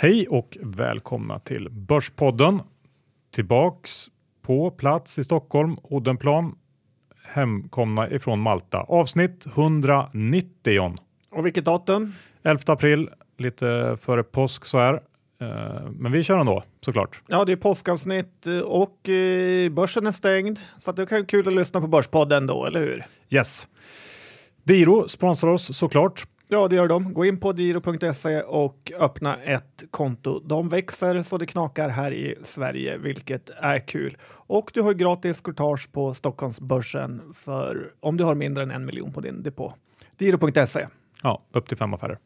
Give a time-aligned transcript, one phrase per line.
[0.00, 2.60] Hej och välkomna till Börspodden.
[3.34, 4.06] Tillbaks
[4.42, 6.54] på plats i Stockholm, Odenplan,
[7.24, 8.78] hemkomna ifrån Malta.
[8.78, 10.94] Avsnitt 190.
[11.30, 12.12] Och vilket datum?
[12.42, 13.08] 11 april,
[13.38, 14.94] lite före påsk så här.
[15.40, 17.20] Eh, Men vi kör ändå såklart.
[17.28, 20.58] Ja, det är påskavsnitt eh, och eh, börsen är stängd.
[20.76, 23.04] Så det kan vara kul att lyssna på Börspodden då, eller hur?
[23.30, 23.68] Yes.
[24.64, 26.26] Diro sponsrar oss såklart.
[26.50, 27.14] Ja, det gör de.
[27.14, 30.40] Gå in på diro.se och öppna ett konto.
[30.40, 34.16] De växer så det knakar här i Sverige, vilket är kul.
[34.30, 39.12] Och du har gratis courtage på Stockholmsbörsen för om du har mindre än en miljon
[39.12, 39.74] på din depå.
[40.16, 40.86] Diro.se.
[41.22, 42.18] Ja, upp till fem affärer.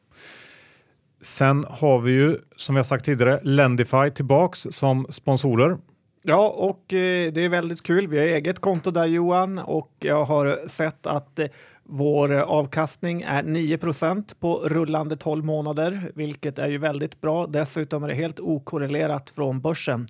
[1.20, 5.79] Sen har vi ju som vi har sagt tidigare Lendify tillbaks som sponsorer.
[6.25, 8.09] Ja, och eh, det är väldigt kul.
[8.09, 11.47] Vi har eget konto där Johan och jag har sett att eh,
[11.84, 17.47] vår avkastning är 9% på rullande 12 månader, vilket är ju väldigt bra.
[17.47, 20.06] Dessutom är det helt okorrelerat från börsen,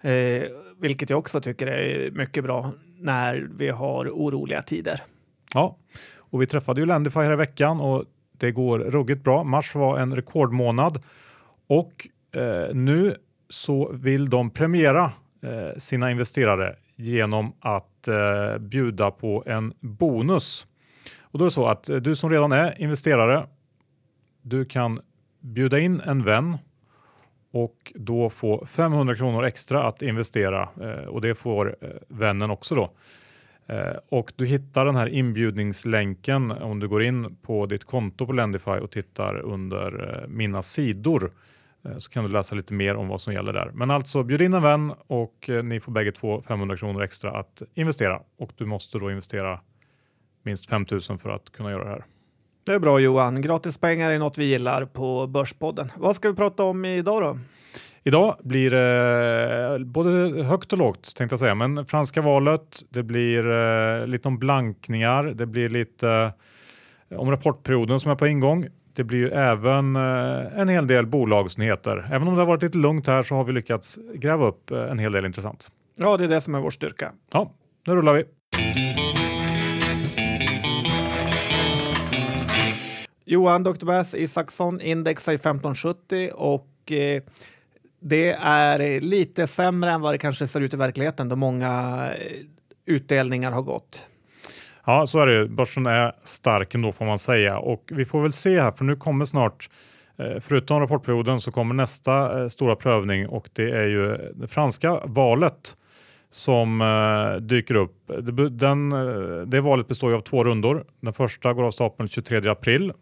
[0.00, 0.42] eh,
[0.80, 5.00] vilket jag också tycker är mycket bra när vi har oroliga tider.
[5.54, 5.76] Ja,
[6.16, 9.44] och vi träffade ju Lendify här i veckan och det går ruggigt bra.
[9.44, 11.02] Mars var en rekordmånad
[11.66, 13.14] och eh, nu
[13.48, 20.66] så vill de premiera eh, sina investerare genom att eh, bjuda på en bonus.
[21.34, 23.46] Och då är det så att eh, du som redan är investerare,
[24.42, 25.00] du kan
[25.40, 26.58] bjuda in en vän
[27.52, 32.74] och då få 500 kronor extra att investera eh, och det får eh, vännen också
[32.74, 32.90] då.
[34.08, 38.70] Och du hittar den här inbjudningslänken om du går in på ditt konto på Lendify
[38.70, 41.32] och tittar under mina sidor
[41.96, 43.70] så kan du läsa lite mer om vad som gäller där.
[43.74, 47.62] Men alltså bjud in en vän och ni får bägge två 500 kronor extra att
[47.74, 49.60] investera och du måste då investera
[50.44, 52.04] minst 5000 för att kunna göra det här.
[52.66, 53.40] Det är bra Johan.
[53.40, 55.88] Gratis pengar är något vi gillar på Börspodden.
[55.96, 57.38] Vad ska vi prata om idag då?
[58.06, 63.50] Idag blir det både högt och lågt tänkte jag säga, men franska valet, det blir
[63.50, 66.32] eh, lite om blankningar, det blir lite
[67.08, 68.66] eh, om rapportperioden som är på ingång.
[68.92, 72.08] Det blir ju även eh, en hel del bolagsnyheter.
[72.12, 74.82] Även om det har varit lite lugnt här så har vi lyckats gräva upp eh,
[74.82, 75.68] en hel del intressant.
[75.96, 77.12] Ja, det är det som är vår styrka.
[77.32, 77.52] Ja,
[77.86, 78.24] nu rullar vi.
[83.24, 83.86] Johan Dr.
[83.86, 87.22] Bass Isaksson index är 1570 och eh,
[88.00, 91.70] det är lite sämre än vad det kanske ser ut i verkligheten då många
[92.18, 92.32] eh,
[92.86, 94.08] utdelningar har gått.
[94.86, 95.48] Ja, så är det.
[95.48, 98.96] Börsen är stark ändå får man säga och vi får väl se här för nu
[98.96, 99.70] kommer snart
[100.18, 105.00] eh, Förutom rapportperioden så kommer nästa eh, stora prövning och det är ju det franska
[105.04, 105.76] valet
[106.30, 106.82] som
[107.40, 108.10] dyker upp.
[108.50, 108.90] Den,
[109.50, 110.84] det valet består ju av två rundor.
[111.00, 112.92] Den första går av stapeln 23 april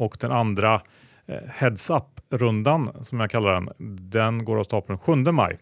[0.00, 0.80] och den andra
[1.26, 3.70] eh, Heads up-rundan som jag kallar den,
[4.10, 5.58] den går av stapeln 7 maj.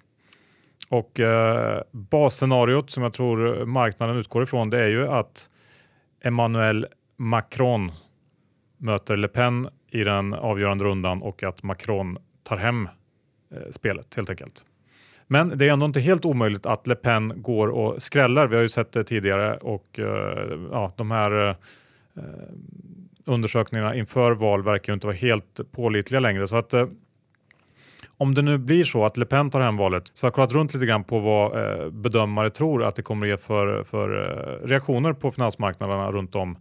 [0.88, 5.50] Och eh, basscenariot som jag tror marknaden utgår ifrån det är ju att
[6.20, 7.92] Emmanuel Macron
[8.76, 12.88] möter Le Pen i den avgörande rundan och att Macron tar hem
[13.50, 14.64] eh, spelet helt enkelt.
[15.26, 18.46] Men det är ändå inte helt omöjligt att Le Pen går och skräller.
[18.46, 21.54] Vi har ju sett det tidigare och eh, ja, de här eh,
[22.16, 22.24] eh
[23.28, 26.48] undersökningarna inför val verkar ju inte vara helt pålitliga längre.
[26.48, 26.86] Så att eh,
[28.16, 30.52] om det nu blir så att Le Pen tar hem valet så har jag kollat
[30.52, 34.66] runt lite grann på vad eh, bedömare tror att det kommer ge för, för eh,
[34.68, 36.58] reaktioner på finansmarknaderna runt om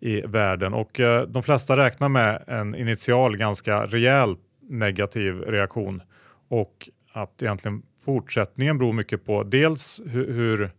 [0.00, 4.34] i världen och eh, de flesta räknar med en initial ganska rejäl
[4.68, 6.02] negativ reaktion
[6.48, 10.70] och att egentligen fortsättningen beror mycket på dels hur, hur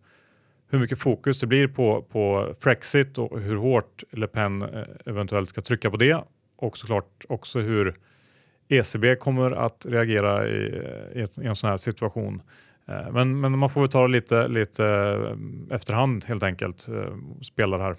[0.69, 5.49] hur mycket fokus det blir på, på Frexit och hur hårt Le Pen eh, eventuellt
[5.49, 6.23] ska trycka på det
[6.57, 7.95] och såklart också hur
[8.67, 10.81] ECB kommer att reagera i,
[11.15, 12.41] i, ett, i en sån här situation.
[12.87, 16.87] Eh, men, men man får väl ta det lite, lite eh, efterhand helt enkelt,
[17.41, 17.95] spelar här.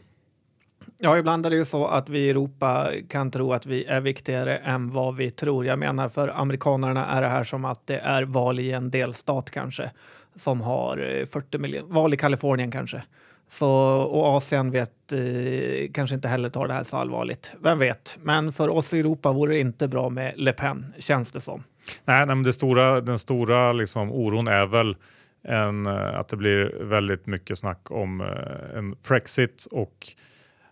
[1.01, 4.01] Ja, ibland är det ju så att vi i Europa kan tro att vi är
[4.01, 5.67] viktigare än vad vi tror.
[5.67, 9.51] Jag menar för amerikanerna är det här som att det är val i en delstat
[9.51, 9.91] kanske
[10.37, 13.03] som har eh, 40 miljoner, val i Kalifornien kanske.
[13.49, 13.71] Så,
[14.03, 17.57] och Asien vet, eh, kanske inte heller tar det här så allvarligt.
[17.63, 18.19] Vem vet?
[18.23, 21.65] Men för oss i Europa vore det inte bra med Le Pen, känns det som.
[22.05, 24.97] Nej, nej men det stora, den stora liksom, oron är väl
[25.45, 30.09] en, eh, att det blir väldigt mycket snack om eh, en Brexit och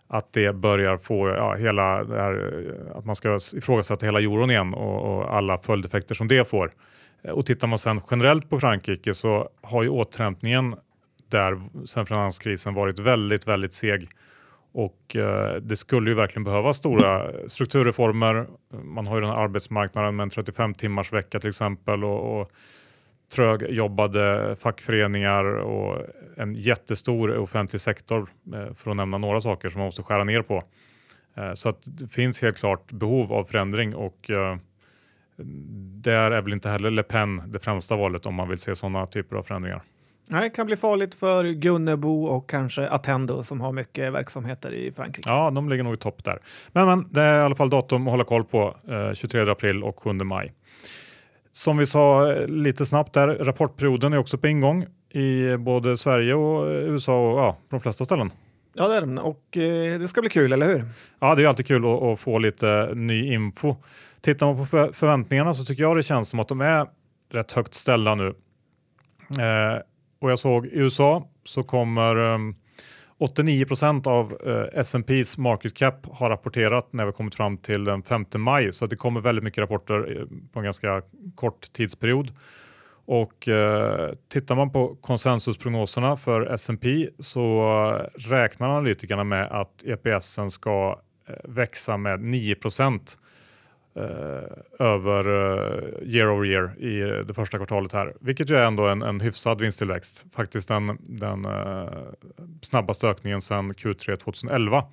[0.07, 2.63] att det börjar få ja, hela det här,
[2.95, 6.73] att man ska ifrågasätta hela euron igen och, och alla följdeffekter som det får.
[7.21, 10.75] Eh, och tittar man sen generellt på Frankrike så har ju återhämtningen
[11.29, 14.09] där sen finanskrisen varit väldigt, väldigt seg.
[14.71, 18.47] Och eh, det skulle ju verkligen behöva stora strukturreformer.
[18.83, 22.51] Man har ju den här arbetsmarknaden med en 35 timmars vecka till exempel och, och
[23.35, 26.05] trögjobbade fackföreningar och
[26.37, 30.41] en jättestor offentlig sektor eh, för att nämna några saker som man måste skära ner
[30.41, 30.63] på.
[31.37, 34.57] Eh, så att det finns helt klart behov av förändring och eh,
[36.01, 39.05] där är väl inte heller Le Pen det främsta valet om man vill se sådana
[39.05, 39.83] typer av förändringar.
[40.29, 44.91] Nej, det kan bli farligt för Gunnebo och kanske Attendo som har mycket verksamheter i
[44.91, 45.29] Frankrike.
[45.29, 46.39] Ja, de ligger nog i topp där.
[46.71, 49.83] Men, men det är i alla fall datum att hålla koll på, eh, 23 april
[49.83, 50.53] och 7 maj.
[51.51, 56.33] Som vi sa eh, lite snabbt där, rapportperioden är också på ingång i både Sverige
[56.33, 58.31] och USA och ja, de flesta ställen.
[58.73, 60.85] Ja, det är den och eh, det ska bli kul, eller hur?
[61.19, 63.75] Ja, det är alltid kul att, att få lite ny info.
[64.27, 66.87] Tittar man på för, förväntningarna så tycker jag det känns som att de är
[67.31, 68.27] rätt högt ställda nu.
[69.39, 69.81] Eh,
[70.19, 72.39] och jag såg i USA så kommer eh,
[73.17, 78.03] 89 procent av eh, S&P's market cap har rapporterat när vi kommit fram till den
[78.03, 81.01] 5 maj så det kommer väldigt mycket rapporter eh, på en ganska
[81.35, 82.31] kort tidsperiod.
[83.05, 87.71] Och eh, tittar man på konsensusprognoserna för S&P så
[88.15, 92.69] räknar analytikerna med att EPSen ska eh, växa med 9 eh,
[94.79, 99.01] över uh, year over year i det första kvartalet här, vilket ju är ändå en,
[99.01, 100.25] en hyfsad vinsttillväxt.
[100.35, 101.47] Faktiskt den, den
[102.61, 104.83] snabbaste ökningen sedan Q3 2011.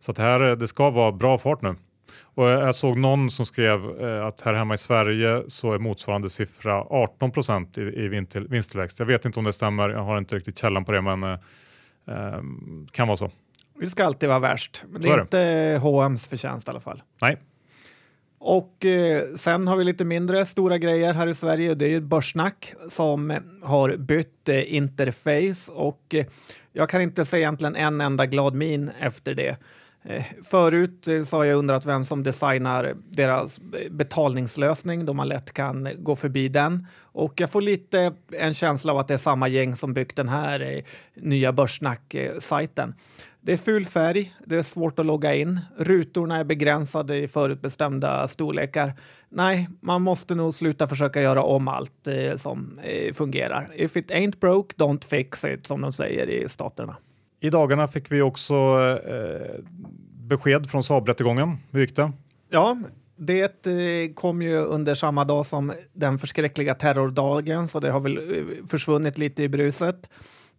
[0.00, 1.74] Så att det här det ska vara bra fart nu.
[2.34, 6.30] Och jag såg någon som skrev eh, att här hemma i Sverige så är motsvarande
[6.30, 8.08] siffra 18 procent i, i
[8.48, 8.98] vinsttillväxt.
[8.98, 11.38] Jag vet inte om det stämmer, jag har inte riktigt källan på det men eh,
[12.90, 13.30] kan vara så.
[13.78, 17.02] Vi ska alltid vara värst, men det är, inte H&M's förtjänst i alla fall.
[17.22, 17.38] Nej.
[18.42, 21.74] Och eh, sen har vi lite mindre stora grejer här i Sverige.
[21.74, 26.26] Det är ju Börssnack som har bytt eh, interface och eh,
[26.72, 29.56] jag kan inte se egentligen en enda glad min efter det.
[30.02, 33.60] Eh, förut eh, så har jag undrat vem som designar deras
[33.90, 36.86] betalningslösning då man lätt kan gå förbi den.
[37.02, 40.28] Och jag får lite en känsla av att det är samma gäng som byggt den
[40.28, 40.82] här eh,
[41.14, 42.94] nya Börssnack-sajten.
[43.40, 48.28] Det är ful färg, det är svårt att logga in, rutorna är begränsade i förutbestämda
[48.28, 48.94] storlekar.
[49.28, 52.80] Nej, man måste nog sluta försöka göra om allt som
[53.12, 53.70] fungerar.
[53.74, 56.96] If it ain't broke, don't fix it, som de säger i staterna.
[57.40, 58.54] I dagarna fick vi också
[59.06, 59.64] eh,
[60.28, 61.56] besked från Saab-rättegången.
[61.70, 62.12] Hur gick det?
[62.50, 62.76] Ja,
[63.16, 68.16] det eh, kom ju under samma dag som den förskräckliga terrordagen så det har väl
[68.16, 70.08] eh, försvunnit lite i bruset.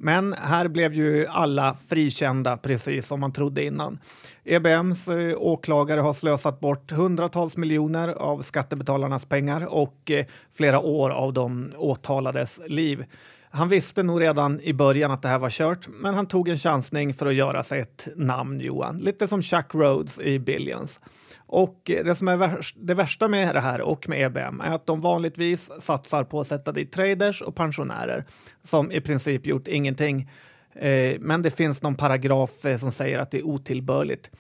[0.03, 3.99] Men här blev ju alla frikända precis som man trodde innan.
[4.43, 11.09] EBMs eh, åklagare har slösat bort hundratals miljoner av skattebetalarnas pengar och eh, flera år
[11.09, 13.05] av de åtalades liv.
[13.53, 16.57] Han visste nog redan i början att det här var kört, men han tog en
[16.57, 18.97] chansning för att göra sig ett namn, Johan.
[18.97, 20.99] Lite som Chuck Rhodes i Billions.
[21.47, 24.85] Och det som är värst, det värsta med det här och med EBM är att
[24.85, 28.25] de vanligtvis satsar på att sätta dit traders och pensionärer
[28.63, 30.29] som i princip gjort ingenting.
[30.75, 34.31] Eh, men det finns någon paragraf eh, som säger att det är otillbörligt.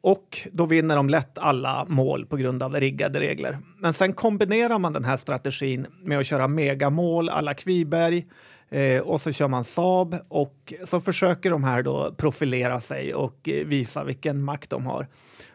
[0.00, 3.58] Och då vinner de lätt alla mål på grund av riggade regler.
[3.78, 8.26] Men sen kombinerar man den här strategin med att köra megamål alla Kviberg
[8.70, 13.48] eh, och så kör man Saab och så försöker de här då profilera sig och
[13.48, 15.06] eh, visa vilken makt de har.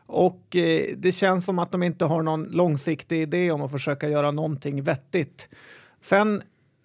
[0.06, 4.10] Och eh, det känns som att de inte har någon långsiktig idé om att försöka
[4.10, 5.50] göra någonting vettigt.
[6.02, 6.42] Sen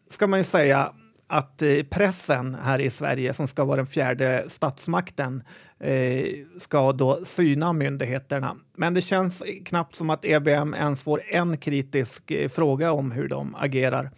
[0.09, 0.93] ska man ju säga
[1.29, 5.43] att eh, pressen här i Sverige, som ska vara den fjärde statsmakten,
[5.81, 6.25] eh,
[6.59, 8.57] ska då syna myndigheterna.
[8.77, 13.29] Men det känns knappt som att EBM ens får en kritisk eh, fråga om hur
[13.29, 14.11] de agerar.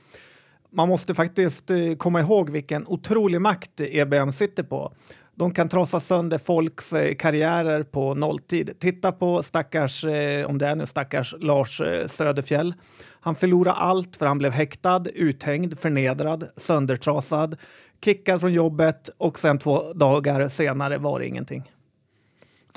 [0.70, 4.92] Man måste faktiskt komma ihåg vilken otrolig makt EBM sitter på.
[5.38, 8.70] De kan trasa sönder folks karriärer på nolltid.
[8.78, 10.04] Titta på stackars,
[10.46, 12.74] om det är nu stackars Lars Söderfjell
[13.20, 17.56] han förlorade allt för han blev häktad, uthängd, förnedrad, söndertrasad,
[18.04, 21.70] kickad från jobbet och sen två dagar senare var det ingenting.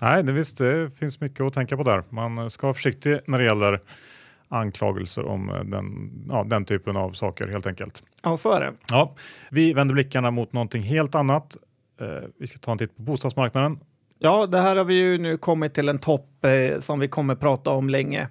[0.02, 2.04] Nej, det visst, det finns mycket att tänka på där.
[2.10, 3.82] Man ska vara försiktig när det gäller
[4.48, 8.04] anklagelser om den, ja, den typen av saker helt enkelt.
[8.24, 8.74] Ja, så är det.
[8.90, 9.16] Ja,
[9.52, 11.58] vi vänder blickarna mot någonting helt annat.
[12.02, 13.80] Eh, vi ska ta en titt på bostadsmarknaden.
[14.20, 17.36] Ja, det här har vi ju nu kommit till en topp eh, som vi kommer
[17.36, 18.28] prata om länge.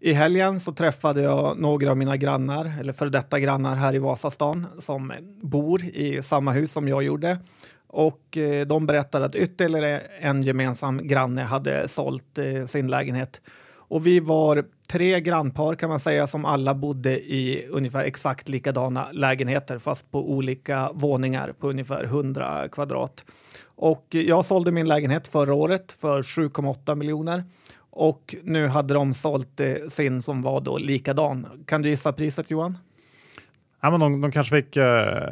[0.00, 3.98] I helgen så träffade jag några av mina grannar, eller före detta grannar här i
[3.98, 5.12] Vasastan som
[5.42, 7.38] bor i samma hus som jag gjorde.
[7.86, 13.40] Och eh, de berättade att ytterligare en gemensam granne hade sålt eh, sin lägenhet.
[13.88, 19.08] Och vi var tre grannpar kan man säga som alla bodde i ungefär exakt likadana
[19.12, 23.24] lägenheter fast på olika våningar på ungefär 100 kvadrat.
[23.76, 27.44] Och jag sålde min lägenhet förra året för 7,8 miljoner
[27.90, 31.46] och nu hade de sålt sin som var då likadan.
[31.66, 32.78] Kan du gissa priset Johan?
[33.80, 35.22] Ja, men de, de kanske fick eh,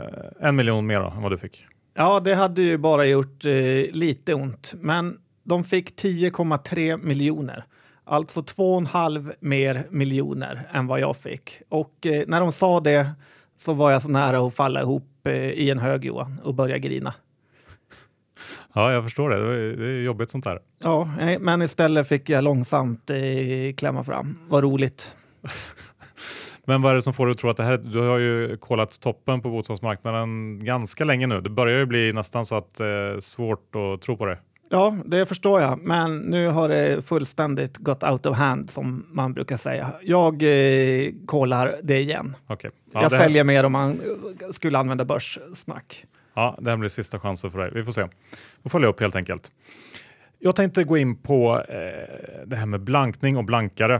[0.41, 1.67] en miljon mer då, än vad du fick.
[1.95, 3.53] Ja, det hade ju bara gjort eh,
[3.93, 7.65] lite ont, men de fick 10,3 miljoner.
[8.09, 11.63] Alltså 2,5 mer miljoner än vad jag fick.
[11.69, 13.11] Och eh, när de sa det
[13.59, 16.79] så var jag så nära att falla ihop eh, i en hög Johan och börja
[16.79, 17.15] grina.
[18.73, 19.77] Ja, jag förstår det.
[19.77, 20.59] Det är jobbigt sånt där.
[20.79, 21.09] Ja,
[21.41, 24.39] men istället fick jag långsamt eh, klämma fram.
[24.49, 25.17] Vad roligt.
[26.69, 28.57] Men vad är det som får dig att tro att det här, du har ju
[28.57, 31.41] kollat toppen på bostadsmarknaden ganska länge nu.
[31.41, 34.39] Det börjar ju bli nästan så att det är svårt att tro på det.
[34.69, 39.33] Ja, det förstår jag, men nu har det fullständigt gått out of hand som man
[39.33, 39.93] brukar säga.
[40.03, 42.37] Jag eh, kollar det igen.
[42.49, 42.71] Okay.
[42.93, 44.01] Ja, jag säljer mer om man
[44.53, 46.07] skulle använda börssnack.
[46.35, 47.71] Ja, det här blir sista chansen för dig.
[47.75, 48.09] Vi får se.
[48.63, 49.53] Vi får upp helt enkelt.
[50.39, 53.95] Jag tänkte gå in på eh, det här med blankning och blankare.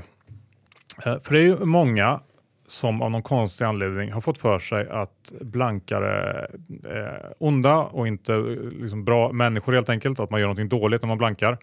[1.05, 2.21] Eh, för det är ju många
[2.67, 6.47] som av någon konstig anledning har fått för sig att blankare
[6.85, 8.41] är onda och inte eh,
[8.81, 11.59] liksom bra människor helt enkelt, att man gör någonting dåligt när man blankar.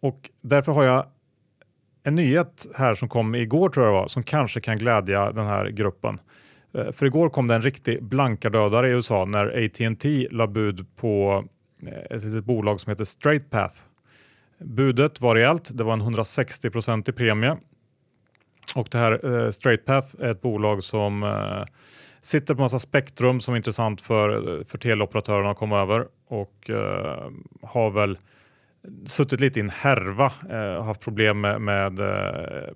[0.00, 1.06] Och därför har jag
[2.02, 5.46] en nyhet här som kom igår tror jag det var, som kanske kan glädja den
[5.46, 6.20] här gruppen.
[6.74, 11.44] Eh, för igår kom det en riktig blankardödare i USA när AT&T la bud på
[12.10, 13.74] ett litet bolag som heter Straight Path.
[14.58, 17.56] Budet var rejält, det var en 160% i premie
[18.74, 21.64] och det här eh, StraightPath är ett bolag som eh,
[22.22, 26.70] sitter på massa spektrum som är intressant för, eh, för teleoperatörerna att komma över och
[26.70, 27.30] eh,
[27.62, 28.18] har väl
[29.06, 30.32] suttit lite i en härva,
[30.78, 32.68] och haft problem med, med eh,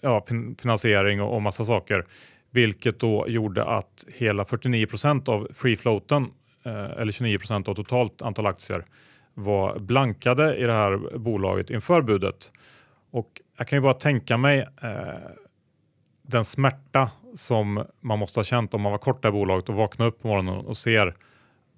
[0.00, 2.06] ja, fin finansiering och, och massa saker.
[2.50, 6.26] Vilket då gjorde att hela 49 procent av free floaten,
[6.96, 8.84] eller 29 procent av totalt antal aktier,
[9.34, 12.52] var blankade i det här bolaget inför budet.
[13.12, 15.30] Och jag kan ju bara tänka mig eh,
[16.22, 20.06] den smärta som man måste ha känt om man var kort i bolaget och vaknar
[20.06, 21.16] upp på morgonen och ser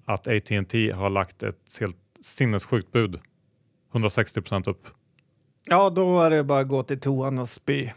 [0.04, 3.20] att AT&T har lagt ett helt sinnessjukt bud.
[3.92, 4.86] 160% upp.
[5.66, 7.88] Ja, då är det bara att gå till toan och spy.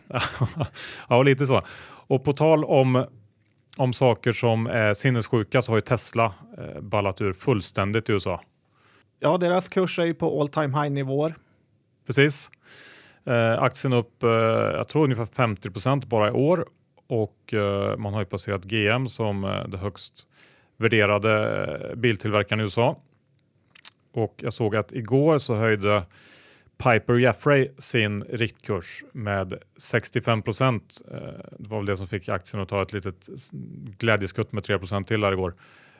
[1.10, 1.62] ja, lite så.
[2.08, 3.06] Och på tal om,
[3.78, 8.42] om saker som är sinnessjuka så har ju Tesla eh, ballat ur fullständigt i USA.
[9.20, 11.36] Ja, deras kurs är ju på all time high nivåer.
[12.06, 12.52] Precis.
[13.28, 16.66] Eh, aktien upp, eh, jag tror ungefär 50% bara i år
[17.08, 20.28] och eh, man har ju passerat GM som eh, det högst
[20.78, 22.98] värderade eh, biltillverkaren i USA.
[24.14, 26.06] Och jag såg att igår så höjde
[26.78, 31.02] Piper Jaffray sin riktkurs med 65 procent.
[31.12, 31.18] Eh,
[31.60, 33.28] det var väl det som fick aktien att ta ett litet
[33.98, 35.54] glädjeskutt med 3 procent till där igår.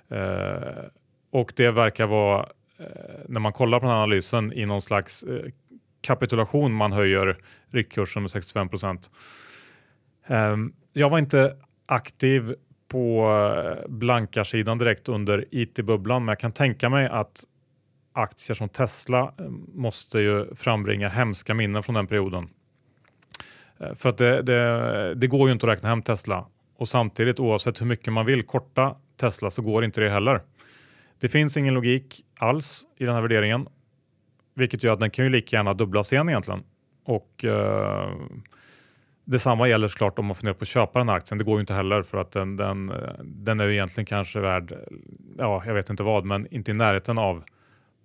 [0.10, 0.86] Eh,
[1.32, 2.86] och det verkar vara, eh,
[3.28, 5.26] när man kollar på den här analysen, i någon slags
[6.02, 7.38] kapitulation man höjer
[7.72, 9.10] riktkursen med 65 procent.
[10.28, 12.56] Ehm, jag var inte aktiv
[12.88, 13.30] på
[13.66, 17.44] eh, blankarsidan direkt under it-bubblan, men jag kan tänka mig att
[18.14, 22.50] aktier som Tesla eh, måste ju frambringa hemska minnen från den perioden.
[23.80, 27.40] Eh, för att det, det, det, går ju inte att räkna hem Tesla och samtidigt
[27.40, 30.42] oavsett hur mycket man vill korta Tesla så går inte det heller.
[31.20, 33.68] Det finns ingen logik alls i den här värderingen
[34.58, 36.64] vilket gör att den kan ju lika gärna dubblas igen egentligen.
[37.06, 38.10] Och eh,
[39.26, 41.38] Detsamma gäller såklart om man funderar på att köpa den här aktien.
[41.38, 44.74] Det går ju inte heller för att den, den, den är ju egentligen kanske värd,
[45.38, 47.44] ja jag vet inte vad, men inte i närheten av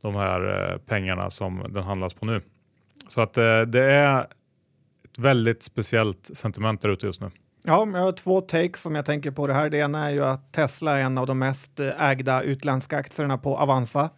[0.03, 2.41] de här eh, pengarna som den handlas på nu.
[3.09, 4.21] Så att eh, det är
[5.05, 7.31] ett väldigt speciellt sentiment där ute just nu.
[7.65, 9.71] Ja, jag har två takes som jag tänker på det här.
[9.71, 13.39] Det ena är ju att Tesla är en av de mest eh, ägda utländska aktierna
[13.39, 14.11] på Avanza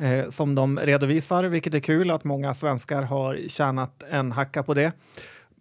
[0.00, 4.74] eh, som de redovisar, vilket är kul att många svenskar har tjänat en hacka på
[4.74, 4.92] det.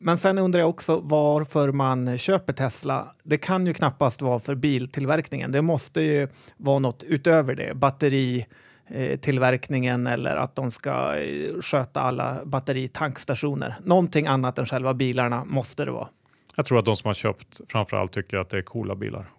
[0.02, 3.08] Men sen undrar jag också varför man köper Tesla.
[3.24, 5.52] Det kan ju knappast vara för biltillverkningen.
[5.52, 6.28] Det måste ju
[6.58, 7.74] vara något utöver det.
[7.76, 13.76] Batteritillverkningen eller att de ska eh, sköta alla batteritankstationer.
[13.84, 16.08] Någonting annat än själva bilarna måste det vara.
[16.56, 19.30] Jag tror att de som har köpt framförallt tycker att det är coola bilar.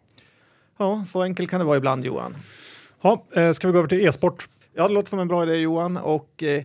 [0.78, 2.34] Ja, så enkelt kan det vara ibland Johan.
[3.02, 4.48] Ja, eh, ska vi gå över till e-sport?
[4.74, 5.96] Ja, det låter som en bra idé Johan.
[5.96, 6.64] Och, eh,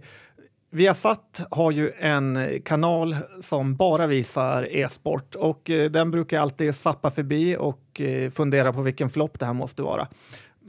[0.71, 6.75] Viasat har ju en kanal som bara visar e-sport och eh, den brukar jag alltid
[6.75, 10.07] sappa förbi och eh, fundera på vilken flopp det här måste vara.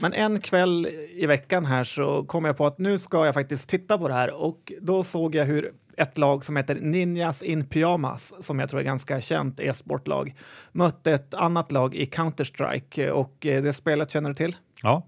[0.00, 3.68] Men en kväll i veckan här så kom jag på att nu ska jag faktiskt
[3.68, 7.66] titta på det här och då såg jag hur ett lag som heter Ninjas in
[7.68, 10.34] Pyjamas som jag tror är ganska känt e-sportlag
[10.72, 14.56] mötte ett annat lag i Counter-Strike och eh, det spelet känner du till?
[14.82, 15.02] Ja.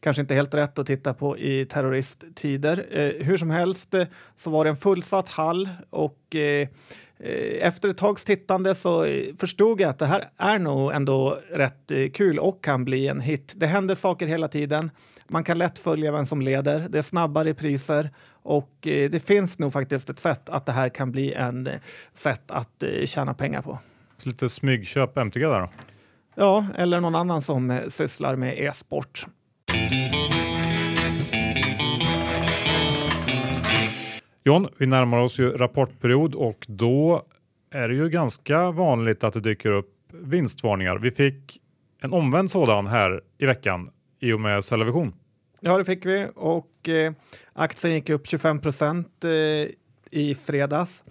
[0.00, 2.86] Kanske inte helt rätt att titta på i terroristtider.
[2.90, 6.68] Eh, hur som helst eh, så var det en fullsatt hall och eh,
[7.20, 11.38] Eh, efter ett tags tittande så eh, förstod jag att det här är nog ändå
[11.50, 13.54] rätt eh, kul och kan bli en hit.
[13.56, 14.90] Det händer saker hela tiden.
[15.28, 16.86] Man kan lätt följa vem som leder.
[16.88, 18.10] Det är snabba repriser
[18.42, 21.68] och det finns nog faktiskt ett sätt att det här kan bli en
[22.14, 23.78] sätt att tjäna pengar på.
[24.18, 25.70] Så lite smygköp MTG där då?
[26.34, 29.26] Ja, eller någon annan som sysslar med e-sport.
[34.48, 37.22] John, vi närmar oss ju rapportperiod och då
[37.70, 40.98] är det ju ganska vanligt att det dyker upp vinstvarningar.
[40.98, 41.60] Vi fick
[42.00, 43.90] en omvänd sådan här i veckan
[44.20, 45.14] i och med Cellavision.
[45.60, 47.12] Ja, det fick vi och eh,
[47.52, 49.30] aktien gick upp 25 procent eh,
[50.10, 51.04] i fredags.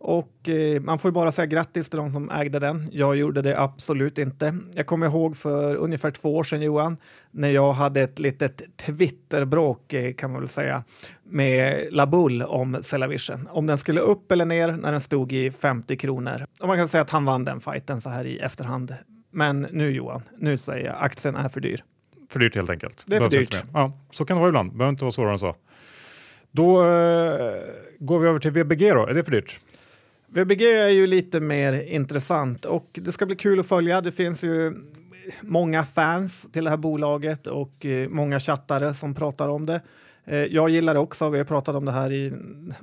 [0.00, 2.88] Och eh, man får ju bara säga grattis till de som ägde den.
[2.92, 4.58] Jag gjorde det absolut inte.
[4.74, 6.96] Jag kommer ihåg för ungefär två år sedan Johan,
[7.30, 10.84] när jag hade ett litet Twitterbråk eh, kan man väl säga
[11.24, 13.48] med Labull om Cellavision.
[13.50, 16.46] Om den skulle upp eller ner när den stod i 50 kronor.
[16.60, 18.94] Och man kan säga att han vann den fighten så här i efterhand.
[19.30, 21.80] Men nu Johan, nu säger jag aktien är för dyr.
[22.30, 23.04] För dyrt helt enkelt.
[23.06, 23.64] Det är för dyrt.
[23.72, 24.72] Ja, så kan det vara ibland.
[24.72, 25.56] behöver inte vara svårare än så.
[26.50, 27.56] Då eh,
[27.98, 29.06] går vi över till VBG då.
[29.06, 29.60] Är det för dyrt?
[30.30, 34.00] VBG är ju lite mer intressant och det ska bli kul att följa.
[34.00, 34.72] Det finns ju
[35.40, 39.80] många fans till det här bolaget och eh, många chattare som pratar om det.
[40.24, 42.32] Eh, jag gillar det också, vi har pratat om det här i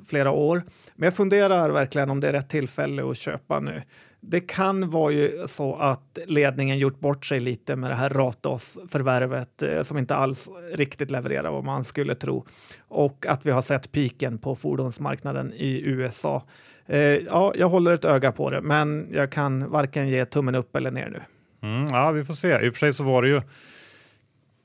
[0.08, 0.64] flera år.
[0.96, 3.82] Men jag funderar verkligen om det är rätt tillfälle att köpa nu.
[4.20, 9.62] Det kan vara ju så att ledningen gjort bort sig lite med det här Ratos-förvärvet
[9.62, 12.46] eh, som inte alls riktigt levererar vad man skulle tro.
[12.88, 16.44] Och att vi har sett piken på fordonsmarknaden i USA.
[16.88, 20.76] Eh, ja, jag håller ett öga på det, men jag kan varken ge tummen upp
[20.76, 21.22] eller ner nu.
[21.68, 22.66] Mm, ja, vi får se.
[22.66, 23.42] I och för sig så var det ju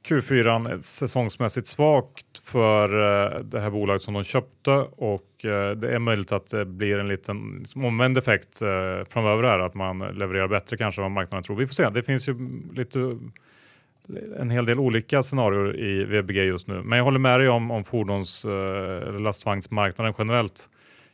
[0.08, 5.98] Q4 säsongsmässigt svagt för eh, det här bolaget som de köpte och eh, det är
[5.98, 10.48] möjligt att det blir en liten liksom, omvänd effekt eh, framöver här, att man levererar
[10.48, 11.56] bättre kanske än vad marknaden tror.
[11.56, 11.90] Vi får se.
[11.90, 12.36] Det finns ju
[12.74, 13.18] lite
[14.38, 17.70] en hel del olika scenarier i VBG just nu, men jag håller med dig om,
[17.70, 20.68] om fordons eller lastvagnsmarknaden generellt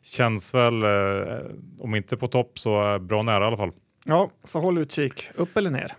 [0.07, 1.38] känns väl, eh,
[1.79, 3.73] om inte på topp så bra nära i alla fall.
[4.05, 5.29] Ja, så håll utkik.
[5.35, 5.92] Upp eller ner?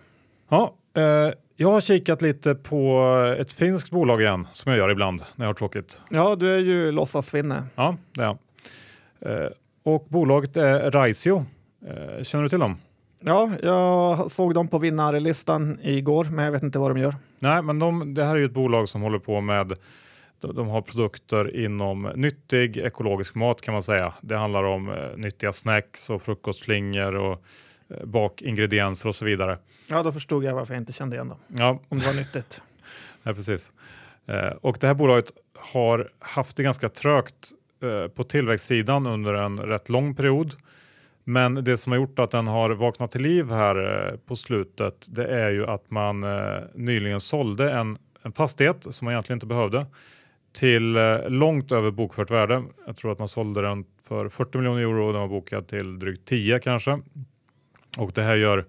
[0.48, 3.02] Ja, eh, jag har kikat lite på
[3.38, 6.02] ett finskt bolag igen, som jag gör ibland när jag har tråkigt.
[6.10, 7.64] Ja, du är ju låtsasfinne.
[7.74, 8.38] Ja, det är jag.
[9.44, 9.48] Eh,
[9.82, 11.44] och bolaget är Raisio.
[11.86, 12.76] Eh, känner du till dem?
[13.20, 17.14] Ja, jag såg dem på vinnarlistan igår, men jag vet inte vad de gör.
[17.38, 19.72] Nej, men de, det här är ju ett bolag som håller på med
[20.40, 24.14] de har produkter inom nyttig ekologisk mat kan man säga.
[24.20, 27.42] Det handlar om eh, nyttiga snacks och frukostflingor och
[27.88, 29.58] eh, bakingredienser och så vidare.
[29.88, 31.38] Ja, då förstod jag varför jag inte kände igen dem.
[31.46, 31.80] Ja.
[31.88, 32.62] Om det var nyttigt.
[33.22, 33.72] ja, precis.
[34.26, 37.52] Eh, och det här bolaget har haft det ganska trögt
[38.14, 40.54] på tillväxtsidan under en rätt lång period.
[41.24, 45.26] Men det som har gjort att den har vaknat till liv här på slutet, det
[45.26, 46.24] är ju att man
[46.74, 49.86] nyligen sålde en, en fastighet som man egentligen inte behövde
[50.58, 52.64] till eh, långt över bokfört värde.
[52.86, 55.98] Jag tror att man sålde den för 40 miljoner euro och den var bokad till
[55.98, 57.00] drygt 10 kanske.
[57.98, 58.64] Och det här gör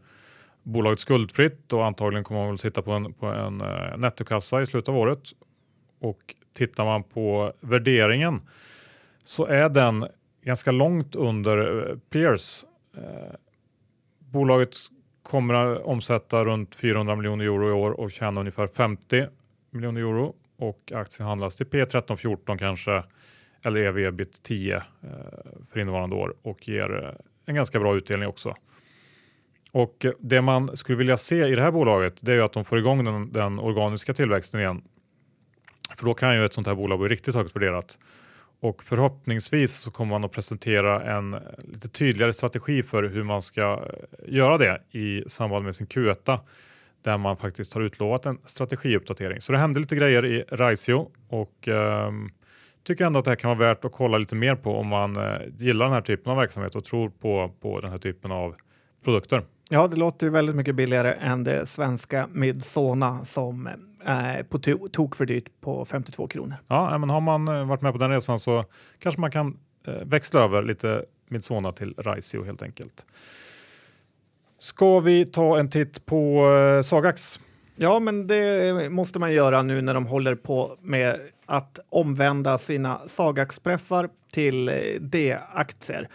[0.63, 4.65] bolaget skuldfritt och antagligen kommer man väl sitta på en, på en uh, nettokassa i
[4.65, 5.19] slutet av året.
[5.99, 8.41] Och tittar man på värderingen
[9.23, 10.05] så är den
[10.43, 12.65] ganska långt under eh, peers.
[12.97, 13.03] Uh,
[14.19, 14.75] bolaget
[15.23, 19.27] kommer att omsätta runt 400 miljoner euro i år och tjäna ungefär 50
[19.71, 23.03] miljoner euro och aktien handlas till P13, 14 kanske
[23.65, 24.83] eller ev ebit 10
[25.71, 27.11] för innevarande år och ger eh,
[27.45, 28.55] en ganska bra utdelning också.
[29.71, 32.53] Och eh, det man skulle vilja se i det här bolaget det är ju att
[32.53, 34.81] de får igång den, den organiska tillväxten igen.
[35.97, 37.99] För då kan ju ett sånt här bolag bli riktigt högt värderat.
[38.61, 43.41] Och förhoppningsvis så kommer man att presentera en eh, lite tydligare strategi för hur man
[43.41, 43.83] ska
[44.27, 46.39] göra det i samband med sin Q1
[47.01, 49.41] där man faktiskt har utlovat en strategiuppdatering.
[49.41, 52.31] Så det hände lite grejer i Raisio och um,
[52.83, 55.17] tycker ändå att det här kan vara värt att kolla lite mer på om man
[55.17, 58.55] uh, gillar den här typen av verksamhet och tror på, på den här typen av
[59.03, 59.43] produkter.
[59.71, 63.69] Ja, det låter ju väldigt mycket billigare än det svenska Midsona som
[64.03, 64.59] är på
[64.89, 66.55] tok för dyrt på 52 kronor.
[66.67, 68.65] Ja, men har man eh, varit med på den resan så
[68.99, 69.57] kanske man kan
[69.87, 73.05] eh, växla över lite Midsona till Raisio helt enkelt.
[74.59, 77.39] Ska vi ta en titt på eh, Sagax?
[77.75, 83.01] Ja, men det måste man göra nu när de håller på med att omvända sina
[83.05, 86.07] Sagax-preffar till eh, D-aktier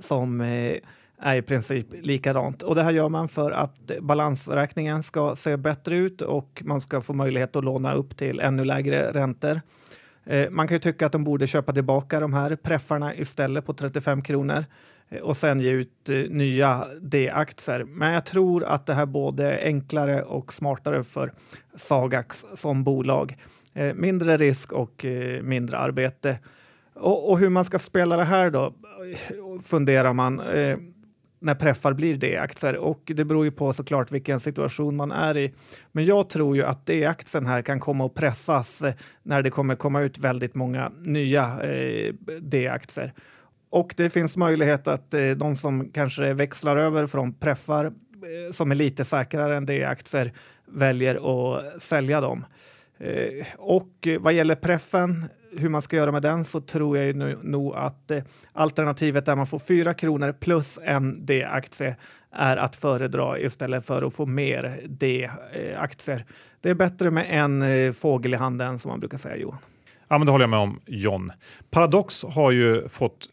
[0.00, 0.76] som eh,
[1.20, 2.62] är i princip likadant.
[2.62, 7.00] Och det här gör man för att balansräkningen ska se bättre ut och man ska
[7.00, 9.60] få möjlighet att låna upp till ännu lägre räntor.
[10.24, 13.74] Eh, man kan ju tycka att de borde köpa tillbaka de här preffarna istället på
[13.74, 14.64] 35 kronor
[15.12, 17.84] Eh, och sen ge ut eh, nya D-aktier.
[17.84, 21.32] Men jag tror att det här både är enklare och smartare för
[21.74, 23.36] Sagax som bolag.
[23.74, 25.06] Eh, mindre risk och
[25.42, 26.38] mindre arbete.
[26.94, 28.74] Och, och hur man ska spela det här då
[29.62, 30.42] funderar man
[31.40, 35.52] när preffar blir D-aktier och det beror ju på såklart vilken situation man är i.
[35.92, 38.84] Men jag tror ju att D-aktien här kan komma att pressas
[39.22, 43.12] när det kommer komma ut väldigt många nya eh, D-aktier.
[43.72, 47.92] Och det finns möjlighet att eh, de som kanske växlar över från preffar eh,
[48.50, 50.32] som är lite säkrare än D-aktier
[50.66, 52.44] väljer att sälja dem.
[52.98, 57.16] Eh, och eh, vad gäller preffen hur man ska göra med den så tror jag
[57.16, 61.96] nu, nog att eh, alternativet där man får 4 kronor plus en D-aktie
[62.32, 66.24] är att föredra istället för att få mer D-aktier.
[66.60, 69.58] Det är bättre med en eh, fågel i handen som man brukar säga Johan.
[70.08, 71.32] Ja, men det håller jag med om John.
[71.70, 73.28] Paradox har ju fått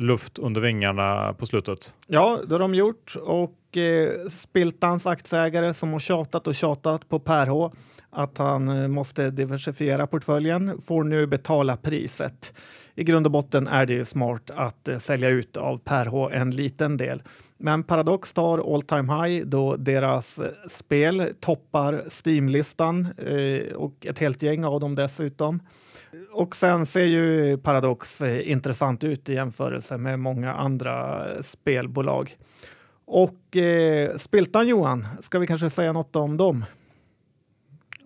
[0.00, 1.94] luft under vingarna på slutet.
[2.06, 7.18] Ja, det har de gjort och eh, Spiltans aktieägare som har tjatat och tjatat på
[7.18, 7.72] Per H
[8.10, 12.54] att han eh, måste diversifiera portföljen får nu betala priset.
[13.00, 16.30] I grund och botten är det ju smart att eh, sälja ut av Per H
[16.30, 17.22] en liten del.
[17.58, 24.18] Men Paradox tar all time high då deras eh, spel toppar Steam-listan eh, och ett
[24.18, 25.60] helt gäng av dem dessutom.
[26.32, 32.36] Och sen ser ju Paradox intressant ut i jämförelse med många andra spelbolag.
[33.04, 36.64] Och eh, Spiltan Johan, ska vi kanske säga något om dem?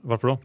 [0.01, 0.39] Varför då?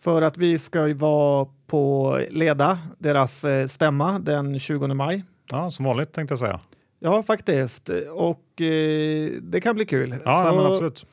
[0.00, 5.24] För att vi ska ju vara på Leda, deras eh, stämma den 20 maj.
[5.50, 6.58] Ja, som vanligt tänkte jag säga.
[6.98, 7.88] Ja, faktiskt.
[8.12, 10.16] Och eh, det kan bli kul.
[10.24, 11.06] Ja, så, men absolut.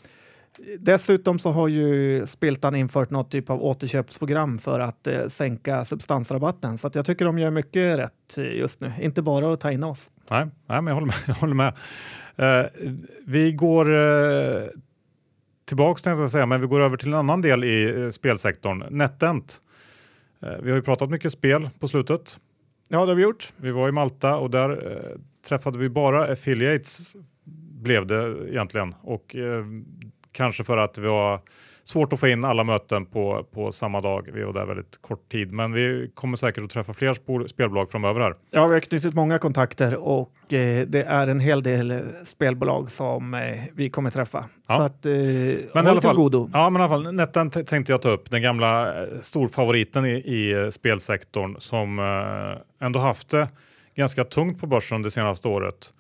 [0.79, 6.77] Dessutom så har ju Spiltan infört något typ av återköpsprogram för att eh, sänka substansrabatten.
[6.77, 8.91] Så jag tycker de gör mycket rätt just nu.
[9.01, 10.11] Inte bara att ta in oss.
[10.29, 11.15] Nej, nej men jag håller med.
[11.27, 11.73] Jag håller med.
[12.41, 12.69] Uh,
[13.25, 14.67] vi går uh,
[15.67, 18.83] tillbaks tänkte jag säga, men vi går över till en annan del i uh, spelsektorn,
[18.89, 19.61] NetEnt.
[20.39, 22.39] vi har ju pratat mycket spel på slutet.
[22.89, 23.53] Ja, det har vi gjort.
[23.57, 25.01] Vi var i Malta och där
[25.47, 27.15] träffade vi bara affiliates
[27.81, 29.35] blev det egentligen och
[30.37, 31.41] Kanske för att vi var
[31.87, 34.29] svårt att få in alla möten på, på samma dag.
[34.33, 38.21] Vi var där väldigt kort tid, men vi kommer säkert att träffa fler spelbolag framöver
[38.21, 38.33] här.
[38.51, 43.33] Ja, vi har knutit många kontakter och eh, det är en hel del spelbolag som
[43.33, 43.39] eh,
[43.73, 44.45] vi kommer träffa.
[44.67, 44.75] Ja.
[44.75, 45.11] Så att, eh,
[45.73, 46.49] men i alla fall, godo.
[46.53, 50.09] Ja, men i alla fall, Netten tänkte jag ta upp, den gamla eh, storfavoriten i,
[50.09, 53.47] i eh, spelsektorn som eh, ändå haft det
[53.95, 55.93] ganska tungt på börsen det senaste året.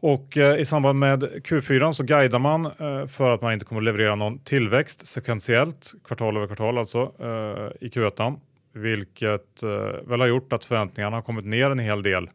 [0.00, 3.80] Och eh, i samband med Q4 så guidar man eh, för att man inte kommer
[3.80, 8.40] att leverera någon tillväxt sekventiellt, kvartal över kvartal alltså, eh, i Q1.
[8.72, 12.30] Vilket eh, väl har gjort att förväntningarna har kommit ner en hel del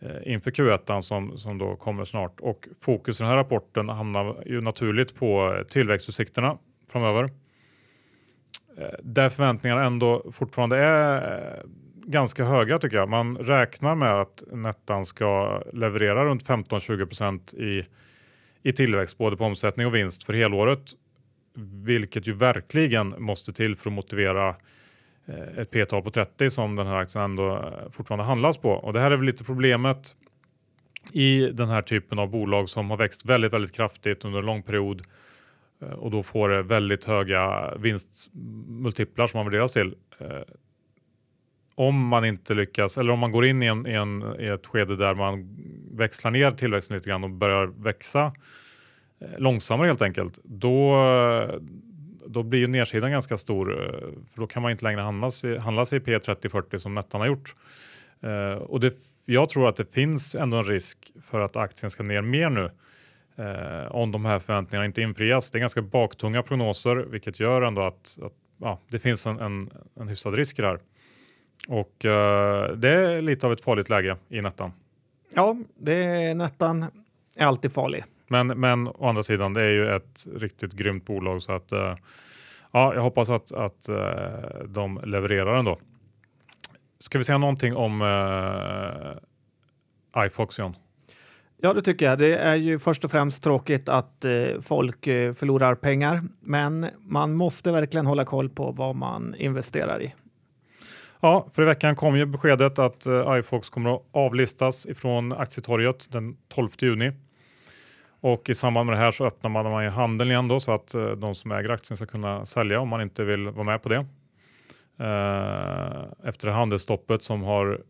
[0.00, 2.40] eh, inför Q1 som, som då kommer snart.
[2.40, 6.58] Och fokus i den här rapporten hamnar ju naturligt på eh, tillväxtutsikterna
[6.92, 7.30] framöver.
[9.02, 11.62] Där förväntningarna ändå fortfarande är
[12.06, 13.08] ganska höga tycker jag.
[13.08, 17.86] Man räknar med att Nettan ska leverera runt 15-20 i,
[18.62, 20.80] i tillväxt både på omsättning och vinst för helåret.
[21.84, 24.48] Vilket ju verkligen måste till för att motivera
[25.26, 28.70] eh, ett P-tal på 30 som den här aktien ändå eh, fortfarande handlas på.
[28.70, 30.16] Och det här är väl lite problemet
[31.12, 34.62] i den här typen av bolag som har växt väldigt, väldigt kraftigt under en lång
[34.62, 35.02] period
[35.82, 39.94] eh, och då får det väldigt höga vinstmultiplar som man värderas till
[41.74, 44.66] om man inte lyckas, eller om man går in i, en, i, en, i ett
[44.66, 45.56] skede där man
[45.92, 48.32] växlar ner tillväxten lite grann och börjar växa
[49.20, 50.96] eh, långsammare helt enkelt, då,
[52.26, 53.84] då blir ju nedsidan ganska stor.
[53.84, 54.00] Eh,
[54.32, 57.54] för då kan man inte längre handlas i, handlas i P30-40 som Nettan har gjort.
[58.20, 62.02] Eh, och det, jag tror att det finns ändå en risk för att aktien ska
[62.02, 62.70] ner mer nu
[63.36, 65.50] eh, om de här förväntningarna inte infrias.
[65.50, 69.70] Det är ganska baktunga prognoser, vilket gör ändå att, att ja, det finns en, en,
[70.00, 70.78] en hyfsad risk där.
[71.68, 74.72] Och uh, det är lite av ett farligt läge i Nettan.
[75.34, 76.82] Ja, det är Nettan
[77.36, 78.04] är alltid farlig.
[78.28, 81.96] Men, men å andra sidan, det är ju ett riktigt grymt bolag så att uh,
[82.72, 83.96] ja, jag hoppas att, att uh,
[84.68, 85.78] de levererar ändå.
[86.98, 89.16] Ska vi säga någonting om uh,
[90.26, 90.76] iFox John?
[91.64, 92.18] Ja, det tycker jag.
[92.18, 97.34] Det är ju först och främst tråkigt att eh, folk eh, förlorar pengar, men man
[97.34, 100.14] måste verkligen hålla koll på vad man investerar i.
[101.24, 106.12] Ja, för i veckan kom ju beskedet att eh, iFox kommer att avlistas ifrån aktietorget
[106.12, 107.12] den 12 juni.
[108.20, 110.94] Och i samband med det här så öppnar man, ju handeln igen då så att
[110.94, 113.88] eh, de som äger aktien ska kunna sälja om man inte vill vara med på
[113.88, 114.06] det.
[114.98, 117.80] Eh, efter det handelsstoppet som har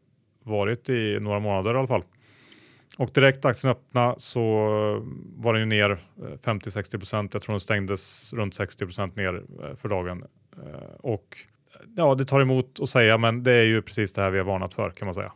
[0.42, 2.05] varit i några månader i alla fall.
[2.99, 4.40] Och direkt aktien öppna så
[5.37, 5.99] var den ju ner
[6.42, 7.35] 50-60 procent.
[7.35, 9.42] Jag tror den stängdes runt 60 procent ner
[9.77, 10.25] för dagen.
[10.99, 11.37] Och
[11.97, 14.44] ja, det tar emot att säga, men det är ju precis det här vi har
[14.44, 15.33] varnat för kan man säga.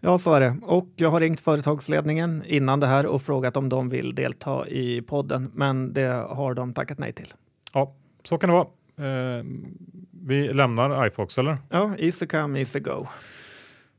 [0.00, 0.56] Ja, så är det.
[0.62, 5.02] Och jag har ringt företagsledningen innan det här och frågat om de vill delta i
[5.02, 7.34] podden, men det har de tackat nej till.
[7.72, 8.66] Ja, så kan det vara.
[9.38, 9.44] Eh,
[10.24, 11.58] vi lämnar iFox, eller?
[11.68, 13.06] Ja, easy come, easy go.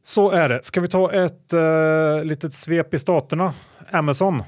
[0.04, 0.63] Så är det.
[0.63, 3.54] Ska vi ta ett eh, litet svep i staterna?
[3.91, 4.43] Amazon.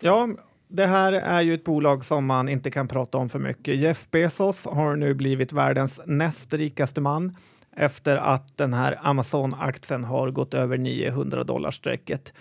[0.00, 0.28] Ja,
[0.68, 3.76] det här är ju ett bolag som man inte kan prata om för mycket.
[3.76, 7.34] Jeff Bezos har nu blivit världens näst rikaste man
[7.76, 12.32] efter att den här Amazon-aktien har gått över 900 dollar strecket.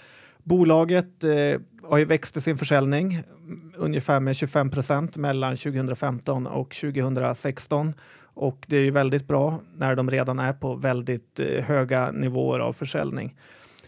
[0.43, 6.47] Bolaget eh, har ju växt i sin försäljning mm, ungefär med 25 procent mellan 2015
[6.47, 7.93] och 2016
[8.35, 12.59] och det är ju väldigt bra när de redan är på väldigt eh, höga nivåer
[12.59, 13.35] av försäljning.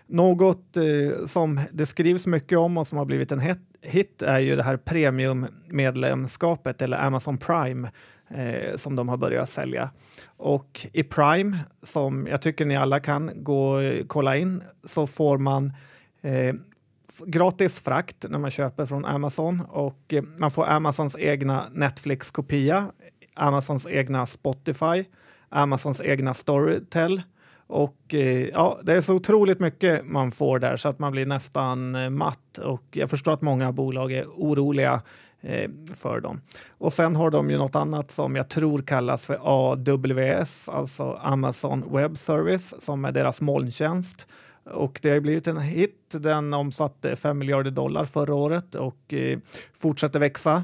[0.08, 3.40] Något eh, som det skrivs mycket om och som har blivit en
[3.82, 7.92] hit är ju det här premiummedlemskapet eller Amazon Prime
[8.30, 9.90] eh, som de har börjat sälja.
[10.38, 15.38] Och i Prime, som jag tycker ni alla kan gå och kolla in, så får
[15.38, 15.74] man
[16.22, 16.56] eh,
[17.26, 22.92] gratis frakt när man köper från Amazon och eh, man får Amazons egna Netflix-kopia,
[23.36, 25.04] Amazons egna Spotify,
[25.50, 27.22] Amazons egna Storytel
[27.68, 31.26] och eh, ja, det är så otroligt mycket man får där så att man blir
[31.26, 35.02] nästan eh, matt och jag förstår att många bolag är oroliga
[35.42, 36.42] eh, för dem.
[36.78, 41.84] Och sen har de ju något annat som jag tror kallas för AWS, alltså Amazon
[41.92, 44.28] Web Service, som är deras molntjänst.
[44.64, 46.16] Och det har blivit en hit.
[46.20, 49.40] Den omsatte 5 miljarder dollar förra året och eh,
[49.80, 50.64] fortsätter växa.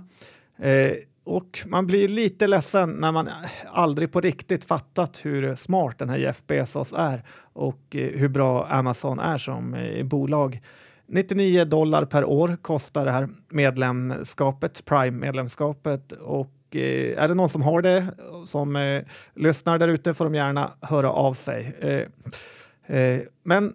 [0.57, 0.91] Eh,
[1.25, 3.29] och man blir lite ledsen när man
[3.65, 8.67] aldrig på riktigt fattat hur smart den här Jeff Bezos är och eh, hur bra
[8.67, 10.62] Amazon är som eh, bolag.
[11.07, 17.62] 99 dollar per år kostar det här medlemskapet, Prime-medlemskapet och eh, är det någon som
[17.62, 18.07] har det
[18.45, 19.01] som
[19.36, 21.75] lyssnar där ute får de gärna höra av sig.
[23.43, 23.73] Men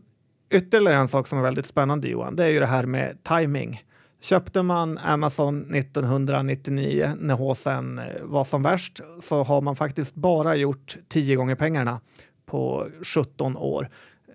[0.51, 3.83] ytterligare en sak som är väldigt spännande Johan, det är ju det här med timing.
[4.21, 10.55] Köpte man Amazon 1999 när HSN eh, var som värst så har man faktiskt bara
[10.55, 12.01] gjort 10 gånger pengarna
[12.47, 13.89] på 17 år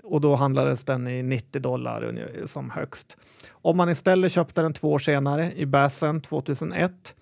[0.04, 3.17] och då handlades den i 90 dollar som högst.
[3.52, 7.15] Om man istället köpte den två år senare i Basen 2001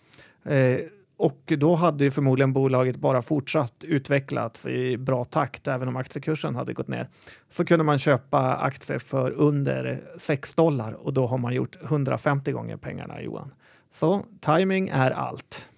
[0.46, 0.78] eh,
[1.22, 6.56] och då hade ju förmodligen bolaget bara fortsatt utvecklats i bra takt även om aktiekursen
[6.56, 7.08] hade gått ner.
[7.50, 12.52] Så kunde man köpa aktier för under 6 dollar och då har man gjort 150
[12.52, 13.54] gånger pengarna Johan.
[13.90, 15.70] Så timing är allt.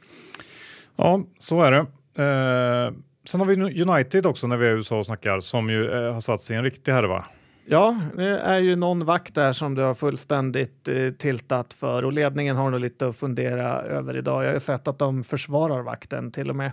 [0.95, 1.79] Ja, så är det.
[1.79, 2.93] Eh,
[3.25, 6.13] sen har vi United också när vi är i USA och snackar som ju eh,
[6.13, 7.25] har satt sig i en riktig härva.
[7.65, 12.13] Ja, det är ju någon vakt där som du har fullständigt eh, tiltat för och
[12.13, 14.45] ledningen har nog lite att fundera över idag.
[14.45, 16.71] Jag har sett att de försvarar vakten till och med.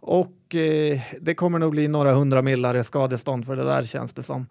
[0.00, 4.22] Och eh, det kommer nog bli några hundra millare skadestånd för det där känns det
[4.22, 4.46] som.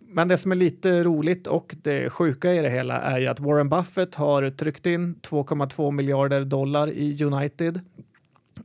[0.00, 3.40] Men det som är lite roligt och det sjuka i det hela är ju att
[3.40, 7.80] Warren Buffett har tryckt in 2,2 miljarder dollar i United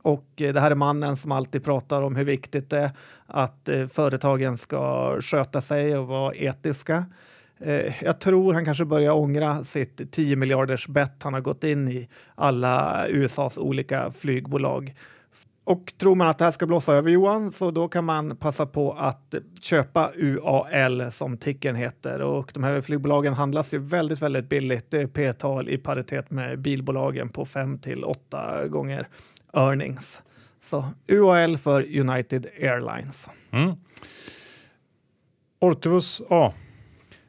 [0.02, 2.90] och eh, det här är mannen som alltid pratar om hur viktigt det är
[3.26, 7.04] att eh, företagen ska sköta sig och vara etiska.
[7.60, 11.88] Eh, jag tror han kanske börjar ångra sitt 10 miljarders bett han har gått in
[11.88, 14.94] i alla USAs olika flygbolag.
[15.64, 18.66] Och tror man att det här ska blåsa över Johan så då kan man passa
[18.66, 24.48] på att köpa UAL som ticken heter och de här flygbolagen handlas ju väldigt, väldigt
[24.48, 24.90] billigt.
[24.90, 29.06] Det är P-tal i paritet med bilbolagen på 5 till 8 gånger
[29.52, 30.22] earnings.
[30.60, 33.30] Så UAL för United Airlines.
[33.50, 33.76] Mm.
[35.60, 36.52] Ortivus A.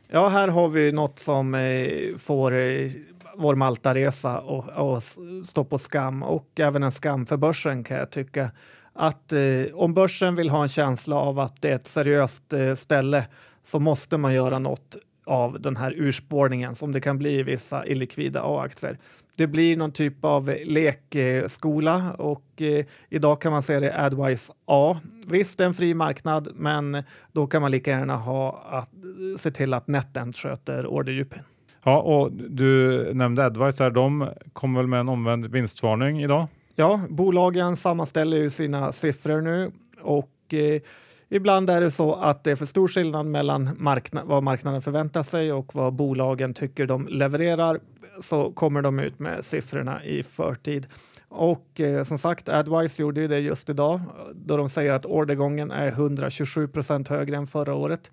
[0.08, 2.92] Ja, här har vi något som eh, får eh,
[3.36, 5.04] vår Malta-resa och,
[5.44, 8.52] stå på skam och även en skam för börsen kan jag tycka.
[8.94, 12.76] Att eh, om börsen vill ha en känsla av att det är ett seriöst eh,
[12.76, 13.28] ställe
[13.64, 14.98] så måste man göra något
[15.30, 18.98] av den här urspårningen som det kan bli i vissa illikvida A-aktier.
[19.38, 25.00] Det blir någon typ av lekskola och eh, idag kan man se det Adwise A.
[25.28, 28.90] Visst, det är en fri marknad, men då kan man lika gärna ha att
[29.38, 31.40] se till att NetEnt sköter orderdjupen.
[31.84, 33.90] Ja, och du nämnde Advice där.
[33.90, 36.48] De kom väl med en omvänd vinstvarning idag?
[36.76, 40.82] Ja, bolagen sammanställer ju sina siffror nu och eh,
[41.30, 45.24] ibland är det så att det är för stor skillnad mellan markna vad marknaden förväntar
[45.24, 47.80] sig och vad bolagen tycker de levererar
[48.22, 50.88] så kommer de ut med siffrorna i förtid.
[51.30, 54.02] Och eh, som sagt, Adwise gjorde ju det just idag
[54.34, 58.12] då de säger att ordergången är 127 procent högre än förra året.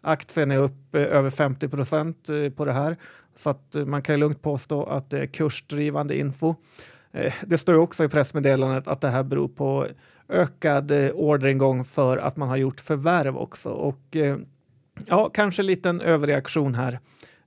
[0.00, 2.96] Aktien är upp eh, över 50 procent eh, på det här
[3.34, 6.54] så att eh, man kan lugnt påstå att det är kursdrivande info.
[7.12, 9.86] Eh, det står också i pressmeddelandet att det här beror på
[10.28, 14.36] ökad eh, orderingång för att man har gjort förvärv också och eh,
[15.06, 16.98] ja, kanske en liten överreaktion här.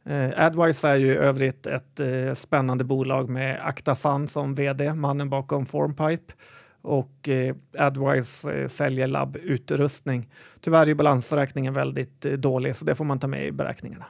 [0.06, 2.00] Eh, Adwise är ju i övrigt ett
[2.34, 6.34] spännande bolag med Actasan som vd, mannen bakom Formpipe
[6.82, 10.30] och eh, Adwise eh, säljer labbutrustning.
[10.62, 14.06] Tyvärr är balansräkningen väldigt eh, dålig så det får man ta med i beräkningarna.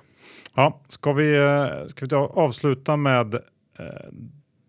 [0.55, 1.33] Ja, ska vi,
[1.87, 3.39] ska vi avsluta med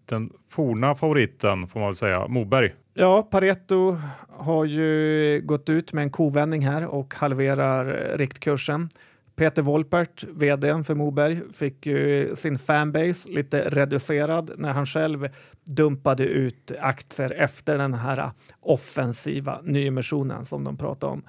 [0.06, 2.74] den forna favoriten får man väl säga, Moberg.
[3.00, 7.84] Ja, Pareto har ju gått ut med en kovändning här och halverar
[8.18, 8.88] riktkursen.
[9.36, 15.28] Peter Wolpert, vd för Moberg, fick ju sin fanbase lite reducerad när han själv
[15.64, 21.22] dumpade ut aktier efter den här offensiva nyemissionen som de pratade om.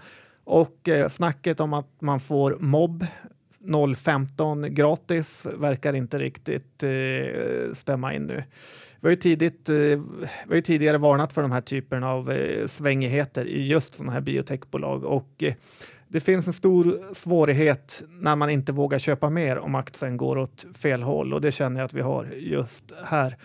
[0.44, 3.06] Och eh, snacket om att man får mobb
[3.60, 8.44] 0,15 gratis verkar inte riktigt eh, stämma in nu.
[9.02, 12.32] Vi har, ju tidigt, eh, vi har ju tidigare varnat för de här typerna av
[12.32, 15.54] eh, svängigheter i just sådana här biotechbolag och eh,
[16.08, 20.66] det finns en stor svårighet när man inte vågar köpa mer om aktien går åt
[20.76, 23.36] fel håll och det känner jag att vi har just här.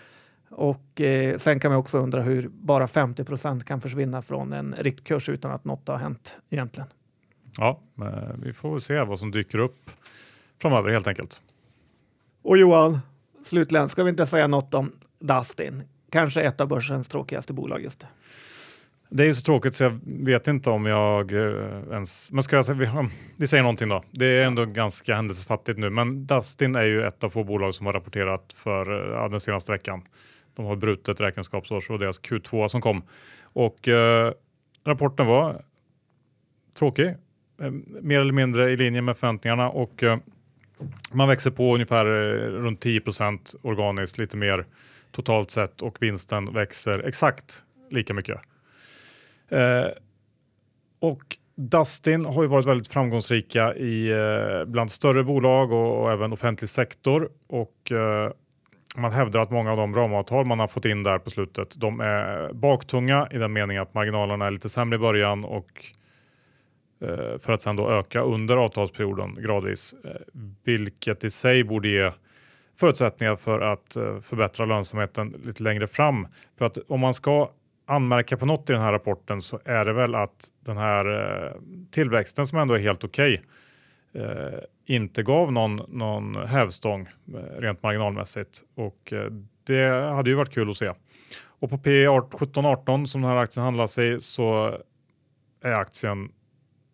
[0.49, 4.75] Och eh, sen kan man också undra hur bara 50 procent kan försvinna från en
[4.77, 6.89] riktkurs utan att något har hänt egentligen.
[7.57, 7.79] Ja,
[8.43, 9.91] vi får väl se vad som dyker upp
[10.61, 11.41] framöver helt enkelt.
[12.41, 12.99] Och Johan,
[13.47, 15.83] slutligen ska vi inte säga något om Dustin.
[16.11, 18.07] Kanske ett av börsens tråkigaste bolag just nu.
[19.09, 22.31] Det är ju så tråkigt så jag vet inte om jag eh, ens...
[22.31, 24.03] Men ska jag säga, vi, vi säger någonting då.
[24.11, 27.85] Det är ändå ganska händelsefattigt nu, men Dustin är ju ett av få bolag som
[27.85, 30.01] har rapporterat för eh, ja, den senaste veckan.
[30.55, 33.01] De har brutet räkenskapsår och deras Q2 som kom.
[33.43, 34.33] Och eh,
[34.85, 35.61] rapporten var
[36.79, 37.07] tråkig,
[37.61, 40.17] eh, mer eller mindre i linje med förväntningarna och eh,
[41.11, 44.65] man växer på ungefär eh, runt 10% organiskt, lite mer
[45.11, 48.39] totalt sett och vinsten växer exakt lika mycket.
[49.49, 49.87] Eh,
[50.99, 56.33] och Dustin har ju varit väldigt framgångsrika i eh, bland större bolag och, och, även
[56.33, 58.31] offentlig sektor och eh,
[58.97, 61.99] man hävdar att många av de ramavtal man har fått in där på slutet, de
[61.99, 65.85] är baktunga i den meningen att marginalerna är lite sämre i början och
[66.99, 70.11] Eh, för att sen då öka under avtalsperioden gradvis, eh,
[70.63, 72.11] vilket i sig borde ge
[72.75, 76.27] förutsättningar för att eh, förbättra lönsamheten lite längre fram.
[76.57, 77.51] För att om man ska
[77.85, 81.57] anmärka på något i den här rapporten så är det väl att den här
[81.91, 83.41] tillväxten som ändå är helt okej
[84.13, 87.09] okay, inte gav någon, någon hävstång
[87.57, 89.13] rent marginalmässigt och
[89.63, 90.91] det hade ju varit kul att se.
[91.59, 94.77] Och på P 17-18 som den här aktien handlar sig så
[95.61, 96.31] är aktien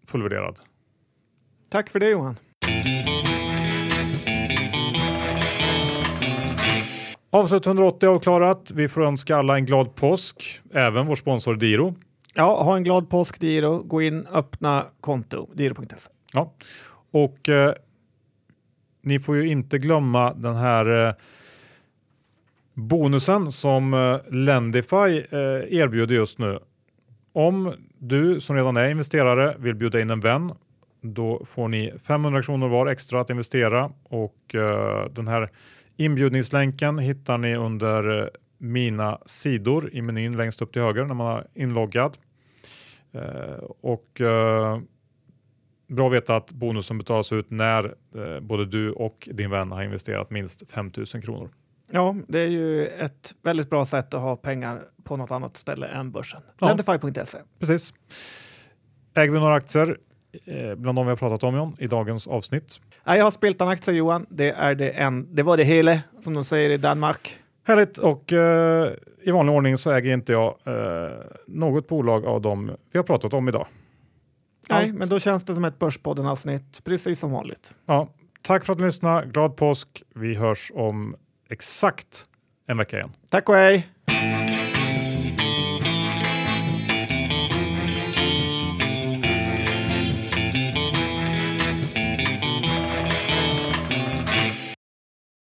[0.08, 0.60] fullvärderad.
[1.70, 2.36] Tack för det Johan.
[7.30, 8.72] Avslut 180 avklarat.
[8.76, 11.96] Vi får önska alla en glad påsk, även vår sponsor Diro.
[12.34, 13.84] Ja, ha en glad påsk Diro.
[13.84, 16.12] Gå in, öppna konto, diro.se.
[16.34, 16.54] Ja,
[17.12, 17.74] och eh,
[19.04, 21.14] ni får ju inte glömma den här eh,
[22.74, 26.60] bonusen som eh, Lendify eh, erbjuder just nu.
[27.34, 30.52] Om du som redan är investerare vill bjuda in en vän,
[31.02, 35.50] då får ni 500 kronor var extra att investera och eh, den här
[35.98, 41.38] Inbjudningslänken hittar ni under eh, mina sidor i menyn längst upp till höger när man
[41.38, 42.18] är inloggad.
[43.12, 44.80] Eh, och eh,
[45.88, 49.84] bra att veta att bonusen betalas ut när eh, både du och din vän har
[49.84, 51.50] investerat minst 5000 kronor.
[51.92, 55.88] Ja, det är ju ett väldigt bra sätt att ha pengar på något annat ställe
[55.88, 56.42] än börsen.
[56.60, 56.68] Ja.
[56.68, 57.38] Lendify.se.
[57.60, 57.94] Precis.
[59.16, 59.98] Äger vi några aktier
[60.46, 62.80] Eh, bland de vi har pratat om John, i dagens avsnitt?
[63.04, 64.26] Jag har spelat en aktie Johan.
[64.30, 67.40] Det, är det, en, det var det hela som de säger i Danmark.
[67.68, 71.12] Härligt och eh, i vanlig ordning så äger inte jag eh,
[71.48, 73.68] något bolag av dem vi har pratat om idag.
[74.70, 74.98] Nej, Allt.
[74.98, 77.76] men då känns det som ett Börspodden avsnitt, precis som vanligt.
[77.86, 78.10] Ja,
[78.42, 79.28] tack för att ni lyssnade.
[79.28, 80.04] Glad påsk.
[80.16, 81.16] Vi hörs om
[81.54, 82.28] exakt
[82.68, 83.12] en vecka igen.
[83.30, 83.88] Tack och hej!